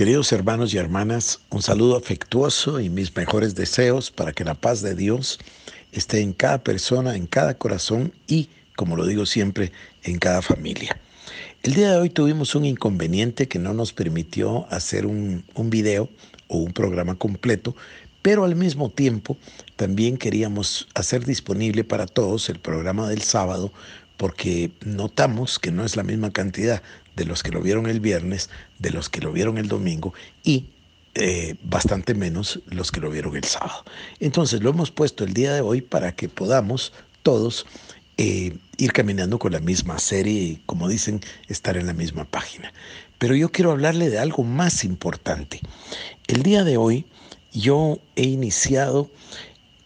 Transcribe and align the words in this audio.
Queridos 0.00 0.32
hermanos 0.32 0.72
y 0.72 0.78
hermanas, 0.78 1.40
un 1.50 1.60
saludo 1.60 1.94
afectuoso 1.94 2.80
y 2.80 2.88
mis 2.88 3.14
mejores 3.14 3.54
deseos 3.54 4.10
para 4.10 4.32
que 4.32 4.46
la 4.46 4.54
paz 4.54 4.80
de 4.80 4.94
Dios 4.94 5.38
esté 5.92 6.22
en 6.22 6.32
cada 6.32 6.56
persona, 6.56 7.16
en 7.16 7.26
cada 7.26 7.52
corazón 7.52 8.14
y, 8.26 8.48
como 8.76 8.96
lo 8.96 9.04
digo 9.04 9.26
siempre, 9.26 9.72
en 10.02 10.18
cada 10.18 10.40
familia. 10.40 10.98
El 11.62 11.74
día 11.74 11.90
de 11.90 11.98
hoy 11.98 12.08
tuvimos 12.08 12.54
un 12.54 12.64
inconveniente 12.64 13.46
que 13.46 13.58
no 13.58 13.74
nos 13.74 13.92
permitió 13.92 14.66
hacer 14.70 15.04
un, 15.04 15.44
video 15.64 16.08
o 16.48 16.56
un 16.56 16.72
programa 16.72 17.16
completo, 17.16 17.76
pero 18.22 18.46
al 18.46 18.56
mismo 18.56 18.88
tiempo 18.88 19.36
también 19.76 20.16
queríamos 20.16 20.88
hacer 20.94 21.26
disponible 21.26 21.84
para 21.84 22.06
todos 22.06 22.48
el 22.48 22.58
programa 22.58 23.06
del 23.06 23.20
sábado 23.20 23.70
porque 24.20 24.70
notamos 24.84 25.58
que 25.58 25.72
no 25.72 25.82
es 25.82 25.96
la 25.96 26.02
misma 26.02 26.30
cantidad 26.30 26.82
de 27.16 27.24
los 27.24 27.42
que 27.42 27.52
lo 27.52 27.62
vieron 27.62 27.86
el 27.86 28.00
viernes, 28.00 28.50
de 28.78 28.90
los 28.90 29.08
que 29.08 29.22
lo 29.22 29.32
vieron 29.32 29.56
el 29.56 29.66
domingo 29.66 30.12
y 30.44 30.66
eh, 31.14 31.56
bastante 31.62 32.12
menos 32.12 32.60
los 32.66 32.92
que 32.92 33.00
lo 33.00 33.08
vieron 33.08 33.34
el 33.34 33.44
sábado. 33.44 33.82
Entonces 34.18 34.62
lo 34.62 34.68
hemos 34.68 34.90
puesto 34.90 35.24
el 35.24 35.32
día 35.32 35.54
de 35.54 35.62
hoy 35.62 35.80
para 35.80 36.14
que 36.14 36.28
podamos 36.28 36.92
todos 37.22 37.64
eh, 38.18 38.58
ir 38.76 38.92
caminando 38.92 39.38
con 39.38 39.52
la 39.52 39.60
misma 39.60 39.98
serie 39.98 40.42
y, 40.42 40.62
como 40.66 40.86
dicen, 40.86 41.22
estar 41.48 41.78
en 41.78 41.86
la 41.86 41.94
misma 41.94 42.26
página. 42.26 42.74
Pero 43.16 43.34
yo 43.34 43.50
quiero 43.50 43.70
hablarle 43.70 44.10
de 44.10 44.18
algo 44.18 44.42
más 44.42 44.84
importante. 44.84 45.60
El 46.26 46.42
día 46.42 46.62
de 46.62 46.76
hoy 46.76 47.06
yo 47.54 48.00
he 48.16 48.24
iniciado 48.24 49.10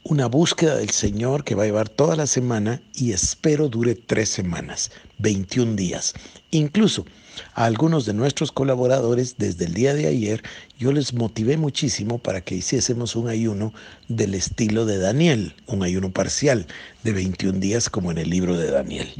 una 0.04 0.26
búsqueda 0.26 0.76
del 0.76 0.90
Señor 0.90 1.44
que 1.44 1.54
va 1.54 1.62
a 1.62 1.66
llevar 1.66 1.88
toda 1.88 2.14
la 2.14 2.26
semana 2.26 2.82
y 2.94 3.12
espero 3.12 3.68
dure 3.70 3.94
tres 3.94 4.28
semanas, 4.28 4.90
21 5.18 5.76
días. 5.76 6.12
Incluso 6.50 7.06
a 7.54 7.64
algunos 7.64 8.04
de 8.04 8.12
nuestros 8.12 8.52
colaboradores 8.52 9.36
desde 9.38 9.64
el 9.64 9.72
día 9.72 9.94
de 9.94 10.06
ayer 10.06 10.42
yo 10.78 10.92
les 10.92 11.14
motivé 11.14 11.56
muchísimo 11.56 12.18
para 12.18 12.42
que 12.42 12.54
hiciésemos 12.54 13.16
un 13.16 13.28
ayuno 13.28 13.72
del 14.08 14.34
estilo 14.34 14.84
de 14.84 14.98
Daniel, 14.98 15.54
un 15.66 15.82
ayuno 15.82 16.10
parcial 16.12 16.66
de 17.02 17.12
21 17.12 17.58
días 17.58 17.88
como 17.88 18.10
en 18.10 18.18
el 18.18 18.28
libro 18.28 18.58
de 18.58 18.70
Daniel. 18.70 19.10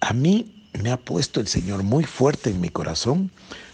A 0.00 0.12
mí 0.12 0.52
me 0.82 0.90
ha 0.90 0.98
puesto 0.98 1.40
el 1.40 1.48
Señor 1.48 1.82
muy 1.82 2.04
fuerte 2.04 2.50
en 2.50 2.60
mi 2.60 2.68
corazón. 2.68 3.30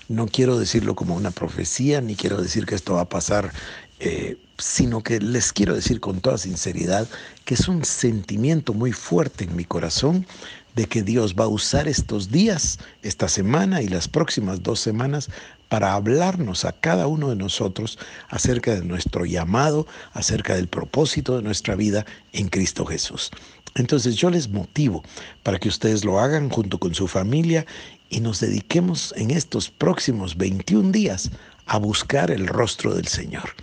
No 0.08 0.27
quiero 0.27 0.58
decirlo 0.58 0.94
como 0.94 1.16
una 1.16 1.33
profecía, 1.33 2.00
ni 2.00 2.14
quiero 2.14 2.40
decir 2.40 2.66
que 2.66 2.77
esto 2.77 2.94
va 2.94 3.02
a 3.02 3.08
pasar 3.08 3.52
eh, 3.98 4.36
sino 4.61 5.03
que 5.03 5.20
les 5.20 5.53
quiero 5.53 5.75
decir 5.75 6.00
con 6.00 6.20
toda 6.20 6.39
sinceridad 6.39 7.08
que 7.44 7.55
es 7.55 7.69
un 7.69 7.84
sentimiento 7.84 8.75
muy 8.75 8.92
fuerte 8.92 9.44
en 9.44 9.56
mi 9.56 9.64
corazón 9.64 10.27
de 10.75 10.86
que 10.86 11.02
Dios 11.02 11.34
va 11.34 11.44
a 11.44 11.48
usar 11.48 11.89
estos 11.89 12.30
días, 12.30 12.78
esta 13.02 13.28
semana 13.28 13.83
y 13.83 13.89
las 13.89 14.08
próximas 14.08 14.62
dos 14.62 14.80
semanas 14.80 15.28
para 15.69 15.94
hablarnos 15.94 16.64
a 16.64 16.72
cada 16.72 17.06
uno 17.06 17.30
de 17.30 17.36
nosotros 17.36 17.98
acerca 18.28 18.75
de 18.75 18.84
nuestro 18.84 19.25
llamado, 19.25 19.86
acerca 20.12 20.55
del 20.55 20.69
propósito 20.69 21.36
de 21.36 21.42
nuestra 21.42 21.74
vida 21.77 22.05
en 22.33 22.48
Cristo 22.48 22.84
Jesús. 22.84 23.30
Entonces 23.77 24.17
yo 24.17 24.30
les 24.30 24.48
motivo 24.48 25.02
para 25.42 25.58
que 25.58 25.69
ustedes 25.69 26.05
lo 26.05 26.19
hagan 26.19 26.50
junto 26.50 26.78
con 26.78 26.95
su 26.95 27.06
familia 27.06 27.67
y 28.08 28.20
nos 28.20 28.41
dediquemos 28.41 29.14
en 29.17 29.30
estos 29.30 29.70
próximos 29.70 30.36
21 30.36 30.91
días 30.91 31.30
a 31.67 31.78
buscar 31.78 32.33
el 32.33 32.48
rostro 32.48 32.95
del 32.95 33.06
Señor. 33.06 33.55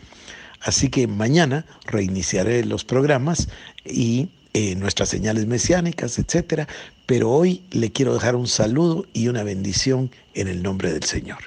Así 0.61 0.89
que 0.89 1.07
mañana 1.07 1.65
reiniciaré 1.85 2.65
los 2.65 2.83
programas 2.83 3.49
y 3.85 4.29
eh, 4.53 4.75
nuestras 4.75 5.09
señales 5.09 5.45
mesiánicas, 5.45 6.17
etcétera. 6.19 6.67
Pero 7.05 7.31
hoy 7.31 7.61
le 7.71 7.91
quiero 7.91 8.13
dejar 8.13 8.35
un 8.35 8.47
saludo 8.47 9.05
y 9.13 9.27
una 9.27 9.43
bendición 9.43 10.11
en 10.33 10.47
el 10.47 10.63
nombre 10.63 10.91
del 10.91 11.03
Señor. 11.03 11.39